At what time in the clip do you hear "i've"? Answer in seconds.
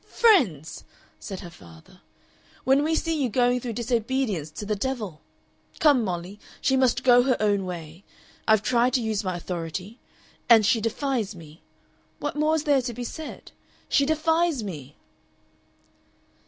8.47-8.63